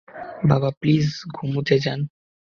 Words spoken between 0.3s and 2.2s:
বাবা, প্লিজ ঘুমোতে যান।